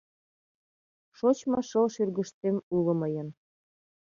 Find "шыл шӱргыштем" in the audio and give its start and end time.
1.69-2.55